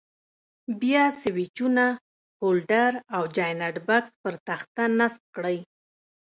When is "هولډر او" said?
2.39-3.23